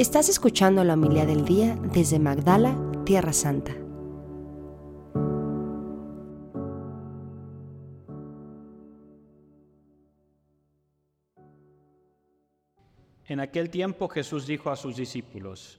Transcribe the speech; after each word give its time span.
Estás 0.00 0.30
escuchando 0.30 0.82
la 0.82 0.94
humildad 0.94 1.26
del 1.26 1.44
día 1.44 1.76
desde 1.92 2.18
Magdala, 2.18 2.74
Tierra 3.04 3.34
Santa. 3.34 3.72
En 13.26 13.40
aquel 13.40 13.68
tiempo 13.68 14.08
Jesús 14.08 14.46
dijo 14.46 14.70
a 14.70 14.76
sus 14.76 14.96
discípulos, 14.96 15.78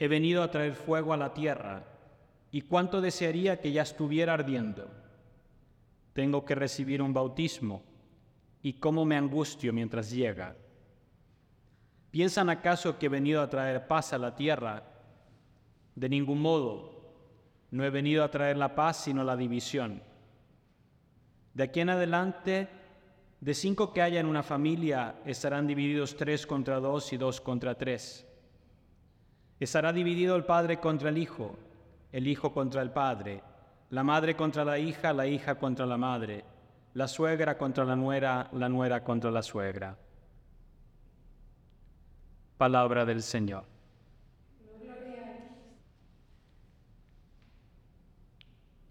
He 0.00 0.08
venido 0.08 0.42
a 0.42 0.50
traer 0.50 0.74
fuego 0.74 1.12
a 1.12 1.16
la 1.16 1.32
tierra, 1.34 1.84
y 2.50 2.62
cuánto 2.62 3.00
desearía 3.00 3.60
que 3.60 3.70
ya 3.70 3.82
estuviera 3.82 4.34
ardiendo. 4.34 4.90
Tengo 6.14 6.44
que 6.44 6.56
recibir 6.56 7.00
un 7.00 7.14
bautismo, 7.14 7.84
y 8.60 8.72
cómo 8.72 9.04
me 9.04 9.16
angustio 9.16 9.72
mientras 9.72 10.10
llega. 10.10 10.56
¿Piensan 12.14 12.48
acaso 12.48 12.96
que 12.96 13.06
he 13.06 13.08
venido 13.08 13.42
a 13.42 13.50
traer 13.50 13.88
paz 13.88 14.12
a 14.12 14.18
la 14.18 14.36
tierra? 14.36 14.84
De 15.96 16.08
ningún 16.08 16.40
modo. 16.40 16.92
No 17.72 17.82
he 17.82 17.90
venido 17.90 18.22
a 18.22 18.30
traer 18.30 18.56
la 18.56 18.76
paz, 18.76 18.98
sino 18.98 19.24
la 19.24 19.36
división. 19.36 20.00
De 21.54 21.64
aquí 21.64 21.80
en 21.80 21.90
adelante 21.90 22.68
de 23.40 23.52
cinco 23.52 23.92
que 23.92 24.00
haya 24.00 24.20
en 24.20 24.26
una 24.26 24.44
familia, 24.44 25.16
estarán 25.24 25.66
divididos 25.66 26.16
tres 26.16 26.46
contra 26.46 26.78
dos 26.78 27.12
y 27.12 27.16
dos 27.16 27.40
contra 27.40 27.74
tres. 27.74 28.24
Estará 29.58 29.92
dividido 29.92 30.36
el 30.36 30.44
padre 30.44 30.78
contra 30.78 31.08
el 31.08 31.18
hijo, 31.18 31.58
el 32.12 32.28
hijo 32.28 32.52
contra 32.52 32.80
el 32.82 32.92
padre, 32.92 33.42
la 33.90 34.04
madre 34.04 34.36
contra 34.36 34.64
la 34.64 34.78
hija, 34.78 35.12
la 35.12 35.26
hija 35.26 35.56
contra 35.56 35.84
la 35.84 35.96
madre, 35.96 36.44
la 36.92 37.08
suegra 37.08 37.58
contra 37.58 37.84
la 37.84 37.96
nuera, 37.96 38.50
la 38.52 38.68
nuera 38.68 39.02
contra 39.02 39.32
la 39.32 39.42
suegra. 39.42 39.98
Palabra 42.56 43.04
del 43.04 43.22
Señor. 43.22 43.64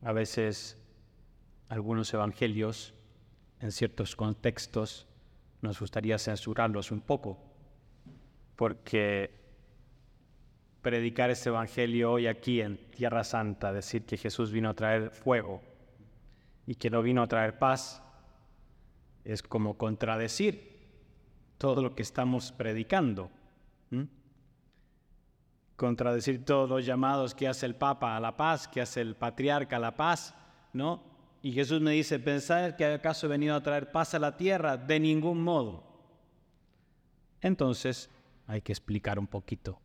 A 0.01 0.11
veces 0.11 0.77
algunos 1.69 2.13
evangelios 2.13 2.93
en 3.61 3.71
ciertos 3.71 4.17
contextos 4.17 5.07
nos 5.61 5.79
gustaría 5.79 6.19
censurarlos 6.19 6.91
un 6.91 6.99
poco, 6.99 7.37
porque 8.57 9.31
predicar 10.81 11.29
este 11.29 11.47
Evangelio 11.47 12.11
hoy 12.11 12.27
aquí 12.27 12.59
en 12.59 12.77
Tierra 12.91 13.23
Santa, 13.23 13.71
decir 13.71 14.05
que 14.05 14.17
Jesús 14.17 14.51
vino 14.51 14.69
a 14.69 14.73
traer 14.73 15.09
fuego 15.09 15.61
y 16.67 16.75
que 16.75 16.89
no 16.89 17.01
vino 17.01 17.23
a 17.23 17.27
traer 17.27 17.57
paz, 17.57 18.03
es 19.23 19.41
como 19.41 19.77
contradecir 19.77 20.73
todo 21.57 21.81
lo 21.81 21.95
que 21.95 22.01
estamos 22.01 22.51
predicando. 22.51 23.31
Contradecir 25.75 26.45
todos 26.45 26.69
los 26.69 26.85
llamados 26.85 27.33
que 27.35 27.47
hace 27.47 27.65
el 27.65 27.75
Papa 27.75 28.15
a 28.15 28.19
la 28.19 28.37
paz, 28.37 28.67
que 28.67 28.81
hace 28.81 29.01
el 29.01 29.15
patriarca 29.15 29.77
a 29.77 29.79
la 29.79 29.95
paz, 29.95 30.35
¿no? 30.71 31.03
Y 31.41 31.51
Jesús 31.51 31.81
me 31.81 31.91
dice, 31.91 32.19
¿pensáis 32.19 32.73
que 32.75 32.85
acaso 32.85 33.25
he 33.25 33.29
venido 33.29 33.55
a 33.55 33.61
traer 33.61 33.91
paz 33.91 34.13
a 34.13 34.19
la 34.19 34.37
tierra? 34.37 34.77
De 34.77 34.99
ningún 34.99 35.43
modo. 35.43 35.83
Entonces, 37.41 38.09
hay 38.47 38.61
que 38.61 38.71
explicar 38.71 39.19
un 39.19 39.27
poquito. 39.27 39.79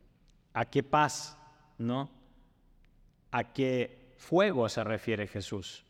¿A 0.53 0.65
qué 0.65 0.83
paz, 0.83 1.37
no? 1.77 2.09
¿A 3.31 3.51
qué 3.51 4.13
fuego 4.17 4.69
se 4.69 4.83
refiere 4.83 5.27
Jesús? 5.27 5.83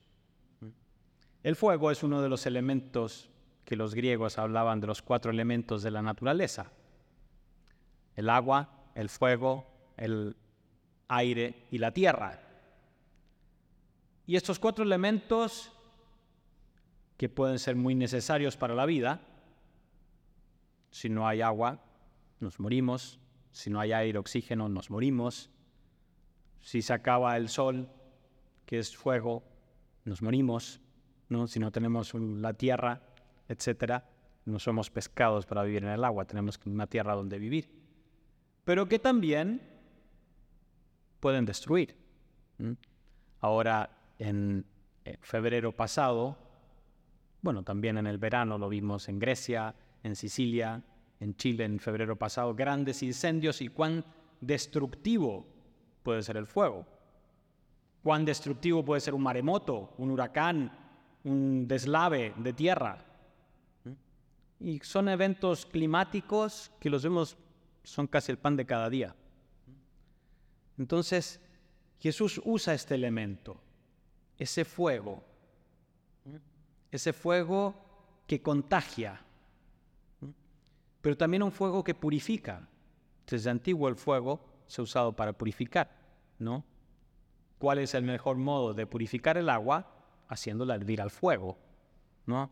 El 1.44 1.56
fuego 1.56 1.92
es 1.92 2.04
uno 2.04 2.22
de 2.22 2.30
los 2.30 2.46
elementos 2.48 3.30
que 3.64 3.76
los 3.76 3.94
griegos 3.94 4.40
hablaban 4.40 4.82
de 4.82 4.88
los 4.88 5.02
cuatro 5.04 5.32
elementos 5.32 5.84
de 5.84 5.92
la 5.92 6.02
naturaleza. 6.02 6.72
El 8.20 8.30
agua, 8.30 8.92
el 8.96 9.08
fuego, 9.08 9.66
el 9.96 10.36
aire 11.08 11.68
y 11.72 11.78
la 11.78 11.94
tierra. 11.94 12.38
Y 14.28 14.36
estos 14.36 14.60
cuatro 14.60 14.84
elementos, 14.84 15.72
que 17.16 17.30
pueden 17.30 17.60
ser 17.60 17.78
muy 17.78 17.96
necesarios 17.96 18.58
para 18.58 18.76
la 18.76 18.86
vida, 18.86 19.22
si 20.92 21.08
no 21.08 21.30
hay 21.30 21.40
agua, 21.40 21.80
nos 22.42 22.60
morimos, 22.60 23.22
si 23.54 23.70
no 23.70 23.80
hay 23.80 23.94
aire, 23.94 24.20
oxígeno, 24.20 24.68
nos 24.68 24.90
morimos, 24.90 25.50
si 26.60 26.82
se 26.82 26.92
acaba 26.92 27.38
el 27.38 27.48
sol, 27.48 27.88
que 28.66 28.80
es 28.80 28.98
fuego, 28.98 29.44
nos 30.04 30.22
morimos, 30.22 30.82
¿no? 31.30 31.48
si 31.48 31.62
no 31.62 31.72
tenemos 31.72 32.14
la 32.14 32.52
tierra, 32.52 33.02
etc., 33.48 34.04
no 34.44 34.60
somos 34.60 34.90
pescados 34.90 35.46
para 35.46 35.64
vivir 35.64 35.86
en 35.86 35.92
el 35.92 36.04
agua, 36.04 36.26
tenemos 36.26 36.60
una 36.66 36.88
tierra 36.88 37.16
donde 37.16 37.40
vivir. 37.40 37.79
Pero 38.70 38.88
que 38.88 39.00
también 39.00 39.60
pueden 41.20 41.44
destruir. 41.44 41.96
Ahora, 43.42 43.90
en 44.20 44.64
febrero 45.22 45.76
pasado, 45.76 46.38
bueno, 47.42 47.64
también 47.64 47.98
en 47.98 48.06
el 48.06 48.20
verano 48.20 48.60
lo 48.60 48.70
vimos 48.70 49.10
en 49.10 49.18
Grecia, 49.18 49.74
en 50.04 50.16
Sicilia, 50.16 50.84
en 51.20 51.36
Chile 51.36 51.66
en 51.66 51.80
febrero 51.80 52.16
pasado, 52.16 52.54
grandes 52.54 53.02
incendios 53.02 53.60
y 53.64 53.70
cuán 53.70 54.06
destructivo 54.40 55.48
puede 56.04 56.22
ser 56.22 56.38
el 56.38 56.46
fuego. 56.46 56.86
Cuán 58.04 58.24
destructivo 58.24 58.86
puede 58.86 59.02
ser 59.02 59.16
un 59.16 59.24
maremoto, 59.24 59.96
un 59.98 60.12
huracán, 60.12 60.72
un 61.24 61.68
deslave 61.68 62.36
de 62.38 62.54
tierra. 62.54 63.04
Y 64.60 64.78
son 64.82 65.10
eventos 65.10 65.66
climáticos 65.66 66.72
que 66.80 66.92
los 66.92 67.02
vemos, 67.02 67.36
son 67.84 68.08
casi 68.08 68.32
el 68.32 68.38
pan 68.38 68.56
de 68.56 68.66
cada 68.66 68.90
día. 68.90 69.16
Entonces, 70.78 71.40
Jesús 72.00 72.42
usa 72.46 72.74
este 72.74 72.96
elemento 72.96 73.62
ese 74.40 74.64
fuego, 74.64 75.22
ese 76.90 77.12
fuego 77.12 77.76
que 78.26 78.42
contagia, 78.42 79.22
pero 81.02 81.18
también 81.18 81.44
un 81.44 81.52
fuego 81.52 81.84
que 81.84 81.94
purifica. 81.94 82.68
Desde 83.28 83.50
antiguo 83.50 83.90
el 83.90 83.96
fuego 83.96 84.40
se 84.66 84.82
ha 84.82 84.84
usado 84.84 85.16
para 85.16 85.34
purificar, 85.34 85.92
¿no? 86.40 86.64
¿Cuál 87.60 87.80
es 87.80 87.94
el 87.94 88.04
mejor 88.04 88.38
modo 88.38 88.74
de 88.74 88.88
purificar 88.88 89.38
el 89.38 89.50
agua? 89.50 89.94
Haciéndola 90.30 90.76
hervir 90.76 91.02
al 91.02 91.12
fuego, 91.12 91.58
¿no? 92.26 92.50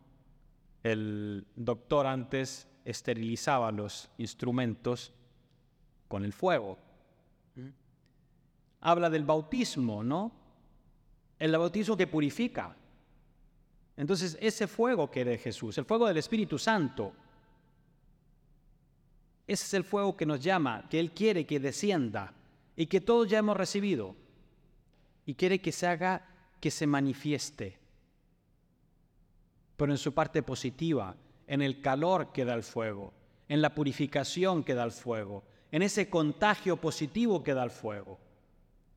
El 0.83 1.47
doctor 1.55 2.05
antes 2.05 2.67
esterilizaba 2.85 3.71
los 3.71 4.11
instrumentos 4.17 5.13
con 6.07 6.23
el 6.23 6.33
fuego. 6.33 6.77
Habla 8.81 9.09
del 9.09 9.23
bautismo, 9.23 10.03
¿no? 10.03 10.31
el 11.39 11.51
bautismo 11.51 11.95
que 11.95 12.07
purifica. 12.07 12.75
Entonces, 13.95 14.37
ese 14.39 14.67
fuego 14.67 15.09
que 15.09 15.25
de 15.25 15.37
Jesús, 15.37 15.77
el 15.77 15.85
fuego 15.85 16.07
del 16.07 16.17
Espíritu 16.17 16.57
Santo, 16.57 17.13
ese 19.45 19.63
es 19.63 19.73
el 19.73 19.83
fuego 19.83 20.15
que 20.15 20.25
nos 20.25 20.39
llama, 20.39 20.87
que 20.89 20.99
Él 20.99 21.11
quiere 21.11 21.45
que 21.45 21.59
descienda 21.59 22.33
y 22.75 22.85
que 22.87 23.01
todos 23.01 23.27
ya 23.27 23.39
hemos 23.39 23.57
recibido. 23.57 24.15
Y 25.25 25.33
quiere 25.35 25.59
que 25.59 25.71
se 25.71 25.87
haga, 25.87 26.25
que 26.59 26.71
se 26.71 26.85
manifieste. 26.85 27.77
Pero 29.75 29.91
en 29.91 29.97
su 29.97 30.13
parte 30.13 30.43
positiva, 30.43 31.15
en 31.47 31.61
el 31.61 31.81
calor 31.81 32.31
que 32.31 32.45
da 32.45 32.53
el 32.53 32.63
fuego, 32.63 33.13
en 33.47 33.61
la 33.61 33.73
purificación 33.73 34.63
que 34.63 34.73
da 34.73 34.83
el 34.83 34.91
fuego, 34.91 35.43
en 35.71 35.81
ese 35.81 36.09
contagio 36.09 36.77
positivo 36.77 37.43
que 37.43 37.53
da 37.53 37.63
el 37.63 37.71
fuego. 37.71 38.19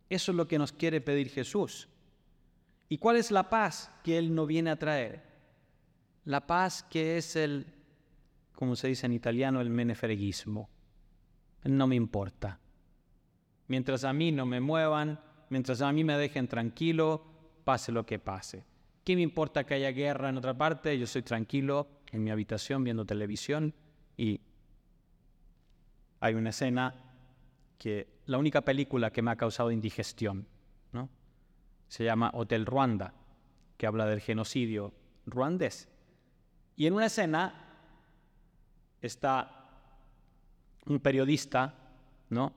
Eso 0.09 0.33
es 0.33 0.37
lo 0.37 0.49
que 0.49 0.59
nos 0.59 0.73
quiere 0.73 1.01
pedir 1.01 1.31
Jesús. 1.31 1.89
¿Y 2.89 2.99
cuál 2.99 3.17
es 3.17 3.31
la 3.31 3.49
paz 3.49 3.93
que 4.03 4.19
Él 4.19 4.35
no 4.35 4.47
viene 4.47 4.71
a 4.71 4.79
traer? 4.79 5.23
La 6.25 6.47
paz 6.47 6.83
que 6.83 7.17
es 7.17 7.37
el, 7.37 7.67
como 8.55 8.77
se 8.77 8.89
dice 8.89 9.07
en 9.07 9.13
italiano, 9.13 9.61
el 9.61 9.71
menefreguismo. 9.71 10.69
No 11.65 11.87
me 11.87 11.97
importa. 11.97 12.59
Mientras 13.69 14.03
a 14.05 14.13
mí 14.13 14.33
no 14.33 14.47
me 14.47 14.61
muevan, 14.61 15.21
mientras 15.49 15.81
a 15.81 15.93
mí 15.93 16.03
me 16.03 16.16
dejen 16.16 16.49
tranquilo, 16.49 17.25
pase 17.65 17.93
lo 17.93 18.05
que 18.05 18.19
pase. 18.19 18.65
¿Qué 19.05 19.15
me 19.15 19.23
importa 19.23 19.65
que 19.65 19.75
haya 19.75 19.93
guerra 19.93 20.28
en 20.28 20.39
otra 20.39 20.57
parte? 20.57 20.99
Yo 20.99 21.05
estoy 21.05 21.23
tranquilo 21.23 21.89
en 22.11 22.25
mi 22.25 22.31
habitación 22.31 22.83
viendo 22.83 23.05
televisión 23.05 23.75
y 24.16 24.41
hay 26.21 26.34
una 26.34 26.51
escena 26.51 26.95
que 27.78 28.21
la 28.27 28.39
única 28.39 28.61
película 28.61 29.11
que 29.11 29.22
me 29.22 29.31
ha 29.31 29.37
causado 29.37 29.71
indigestión, 29.71 30.47
¿no? 30.93 31.09
se 31.89 32.05
llama 32.05 32.31
Hotel 32.34 32.67
Ruanda, 32.67 33.15
que 33.77 33.87
habla 33.87 34.07
del 34.07 34.21
genocidio 34.21 34.93
ruandés. 35.27 35.89
Y 36.77 36.87
en 36.87 36.95
una 36.95 37.07
escena 37.07 37.55
está 39.01 39.61
un 40.87 41.01
periodista, 41.01 41.75
¿no? 42.28 42.53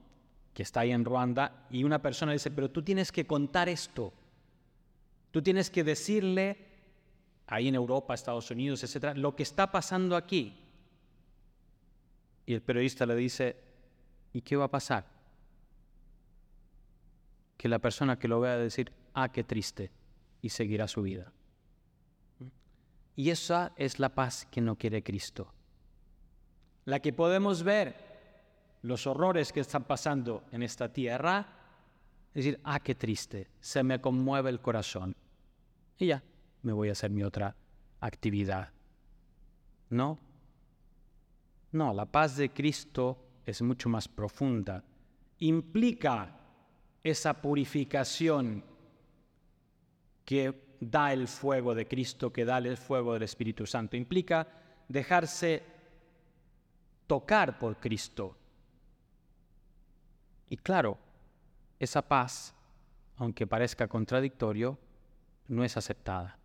Que 0.54 0.64
está 0.64 0.82
ahí 0.82 0.92
en 0.92 1.06
Ruanda 1.06 1.66
y 1.70 1.84
una 1.84 2.02
persona 2.02 2.32
dice, 2.32 2.52
pero 2.52 2.70
tú 2.70 2.84
tienes 2.84 3.12
que 3.12 3.26
contar 3.26 3.70
esto. 3.70 4.14
Tú 5.32 5.42
tienes 5.42 5.70
que 5.70 5.84
decirle 5.84 6.58
ahí 7.48 7.68
en 7.68 7.76
Europa, 7.76 8.14
Estados 8.14 8.52
Unidos, 8.52 8.84
etcétera, 8.84 9.14
lo 9.14 9.36
que 9.36 9.44
está 9.44 9.72
pasando 9.72 10.16
aquí. 10.16 10.63
Y 12.46 12.54
el 12.54 12.62
periodista 12.62 13.06
le 13.06 13.16
dice, 13.16 13.56
¿Y 14.34 14.42
qué 14.42 14.56
va 14.56 14.66
a 14.66 14.72
pasar? 14.72 15.06
Que 17.56 17.70
la 17.70 17.80
persona 17.80 18.18
que 18.18 18.28
lo 18.28 18.40
vea 18.42 18.58
decir, 18.58 18.92
ah, 19.14 19.32
qué 19.32 19.44
triste, 19.44 19.92
y 20.42 20.50
seguirá 20.50 20.88
su 20.88 21.04
vida. 21.04 21.32
Y 23.16 23.30
esa 23.30 23.74
es 23.78 24.00
la 24.00 24.10
paz 24.10 24.48
que 24.50 24.60
no 24.60 24.76
quiere 24.76 25.04
Cristo. 25.04 25.54
La 26.86 27.00
que 27.00 27.14
podemos 27.14 27.62
ver 27.62 28.12
los 28.82 29.06
horrores 29.06 29.54
que 29.54 29.60
están 29.60 29.84
pasando 29.84 30.44
en 30.52 30.64
esta 30.64 30.92
tierra, 30.92 31.48
decir, 32.34 32.60
ah, 32.64 32.80
qué 32.80 32.96
triste, 32.96 33.52
se 33.62 33.84
me 33.84 34.02
conmueve 34.02 34.50
el 34.50 34.60
corazón. 34.60 35.16
Y 36.00 36.08
ya, 36.08 36.24
me 36.64 36.74
voy 36.74 36.90
a 36.90 36.94
hacer 36.94 37.12
mi 37.12 37.24
otra 37.24 37.56
actividad. 38.02 38.72
No. 39.90 40.20
No, 41.74 41.92
la 41.92 42.06
paz 42.06 42.38
de 42.38 42.52
Cristo 42.52 43.18
es 43.46 43.62
mucho 43.62 43.90
más 43.90 44.08
profunda. 44.08 44.84
Implica 45.40 46.40
esa 47.04 47.42
purificación 47.42 48.64
que 50.24 50.78
da 50.80 51.12
el 51.14 51.28
fuego 51.28 51.74
de 51.74 51.88
Cristo, 51.88 52.32
que 52.32 52.46
da 52.46 52.60
el 52.60 52.78
fuego 52.78 53.14
del 53.14 53.24
Espíritu 53.24 53.66
Santo. 53.66 53.98
Implica 53.98 54.48
dejarse 54.88 55.64
tocar 57.08 57.58
por 57.58 57.78
Cristo. 57.78 58.38
Y 60.50 60.58
claro, 60.58 61.00
esa 61.80 62.08
paz, 62.08 62.54
aunque 63.18 63.48
parezca 63.48 63.88
contradictorio, 63.88 64.78
no 65.48 65.64
es 65.64 65.76
aceptada, 65.76 66.38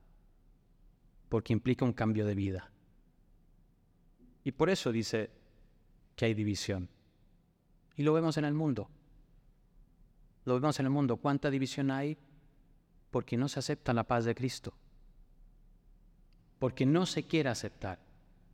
porque 1.28 1.52
implica 1.52 1.84
un 1.84 1.92
cambio 1.92 2.24
de 2.24 2.34
vida. 2.34 2.70
Y 4.48 4.52
por 4.52 4.70
eso 4.70 4.90
dice 4.90 5.28
que 6.16 6.24
hay 6.24 6.32
división. 6.32 6.88
Y 7.96 8.02
lo 8.02 8.14
vemos 8.14 8.38
en 8.38 8.46
el 8.46 8.54
mundo. 8.54 8.88
Lo 10.46 10.54
vemos 10.54 10.80
en 10.80 10.86
el 10.86 10.90
mundo. 10.90 11.18
¿Cuánta 11.18 11.50
división 11.50 11.90
hay? 11.90 12.16
Porque 13.10 13.36
no 13.36 13.46
se 13.50 13.58
acepta 13.58 13.92
la 13.92 14.04
paz 14.04 14.24
de 14.24 14.34
Cristo. 14.34 14.72
Porque 16.58 16.86
no 16.86 17.04
se 17.04 17.24
quiere 17.24 17.50
aceptar. 17.50 17.98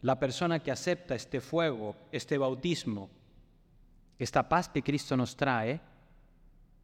La 0.00 0.18
persona 0.18 0.58
que 0.58 0.72
acepta 0.72 1.14
este 1.14 1.40
fuego, 1.40 1.94
este 2.10 2.38
bautismo, 2.38 3.08
esta 4.18 4.48
paz 4.48 4.68
que 4.68 4.82
Cristo 4.82 5.16
nos 5.16 5.36
trae, 5.36 5.80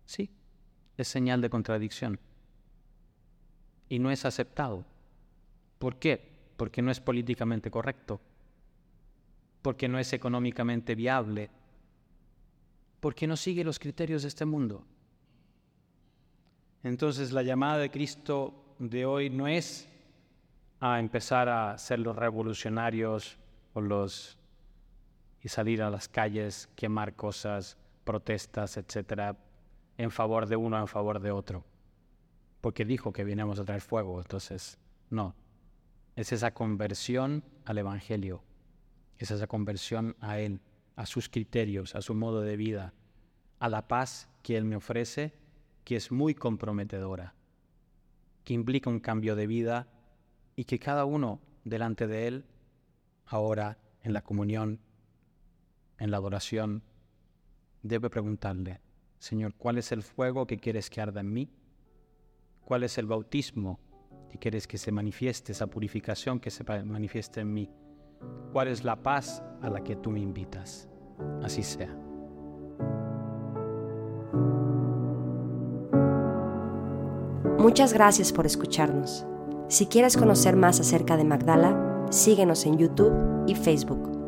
sí, 0.07 0.31
es 0.97 1.09
señal 1.09 1.41
de 1.41 1.51
contradicción. 1.51 2.21
Y 3.89 3.99
no 3.99 4.13
es 4.13 4.25
aceptado. 4.25 4.85
¿Por 5.81 5.97
qué? 5.97 6.53
Porque 6.57 6.81
no 6.81 6.93
es 6.93 7.01
políticamente 7.01 7.73
correcto. 7.73 8.21
Porque 9.63 9.89
no 9.89 9.99
es 9.99 10.13
económicamente 10.13 10.95
viable. 10.95 11.51
Porque 13.01 13.27
no 13.27 13.37
sigue 13.37 13.65
los 13.65 13.79
criterios 13.79 14.23
de 14.23 14.29
este 14.29 14.45
mundo. 14.45 14.85
Entonces 16.83 17.33
la 17.33 17.43
llamada 17.43 17.79
de 17.79 17.91
Cristo 17.91 18.75
de 18.79 19.05
hoy 19.05 19.29
no 19.29 19.47
es 19.47 19.87
a 20.81 20.99
empezar 20.99 21.49
a 21.49 21.77
ser 21.77 21.99
los 21.99 22.17
revolucionarios 22.17 23.39
o 23.75 23.81
los 23.81 24.39
y 25.43 25.49
salir 25.49 25.83
a 25.83 25.91
las 25.91 26.09
calles, 26.09 26.69
quemar 26.77 27.15
cosas, 27.15 27.77
protestas, 28.05 28.77
etcétera, 28.77 29.37
en 29.97 30.11
favor 30.11 30.47
de 30.47 30.57
uno, 30.57 30.79
en 30.79 30.89
favor 30.89 31.21
de 31.21 31.31
otro. 31.31 31.65
Porque 32.61 32.85
dijo 32.85 33.13
que 33.13 33.25
vinimos 33.25 33.59
a 33.59 33.65
traer 33.65 33.81
fuego, 33.81 34.21
entonces 34.21 34.79
no. 35.09 35.35
Es 36.17 36.33
esa 36.33 36.53
conversión 36.53 37.43
al 37.65 37.79
Evangelio, 37.79 38.43
es 39.21 39.31
esa 39.31 39.47
conversión 39.47 40.17
a 40.21 40.39
Él, 40.39 40.61
a 40.97 41.05
sus 41.05 41.29
criterios, 41.29 41.95
a 41.95 42.01
su 42.01 42.15
modo 42.15 42.41
de 42.41 42.57
vida, 42.57 42.95
a 43.59 43.69
la 43.69 43.87
paz 43.87 44.31
que 44.43 44.57
Él 44.57 44.65
me 44.65 44.77
ofrece, 44.77 45.35
que 45.85 45.97
es 45.97 46.11
muy 46.11 46.35
comprometedora, 46.35 47.35
que 48.45 48.55
implica 48.55 48.89
un 48.89 48.99
cambio 48.99 49.37
de 49.37 49.47
vida 49.47 49.89
y 50.57 50.65
que 50.65 50.79
cada 50.79 51.05
uno 51.05 51.41
delante 51.65 52.07
de 52.07 52.29
Él, 52.29 52.45
ahora 53.27 53.79
en 54.03 54.15
la 54.15 54.23
comunión, 54.23 54.81
en 55.99 56.11
la 56.11 56.17
adoración, 56.17 56.83
debe 57.83 58.09
preguntarle, 58.09 58.81
Señor, 59.19 59.55
¿cuál 59.55 59.77
es 59.77 59.93
el 59.93 60.03
fuego 60.03 60.47
que 60.47 60.57
quieres 60.57 60.89
que 60.89 61.03
arda 61.03 61.21
en 61.21 61.31
mí? 61.31 61.51
¿Cuál 62.65 62.85
es 62.85 62.97
el 62.97 63.05
bautismo 63.05 63.81
que 64.31 64.39
quieres 64.39 64.67
que 64.67 64.79
se 64.79 64.93
manifieste, 64.93 65.53
esa 65.53 65.67
purificación 65.67 66.41
que 66.41 66.51
se 66.51 66.65
manifieste 66.65 67.41
en 67.41 67.53
mí? 67.53 67.71
¿Cuál 68.53 68.69
es 68.69 68.85
la 68.85 68.97
paz 68.97 69.43
a 69.63 69.71
la 69.71 69.83
que 69.83 69.97
tú 69.97 70.11
me 70.11 70.21
invitas? 70.21 70.89
Así 71.43 71.63
sea. 71.63 71.95
Muchas 77.59 77.93
gracias 77.93 78.33
por 78.33 78.47
escucharnos. 78.47 79.27
Si 79.69 79.87
quieres 79.87 80.17
conocer 80.17 80.57
más 80.57 80.81
acerca 80.81 81.17
de 81.17 81.25
Magdala, 81.25 82.07
síguenos 82.11 82.67
en 82.67 82.79
YouTube 82.79 83.13
y 83.47 83.55
Facebook. 83.55 84.20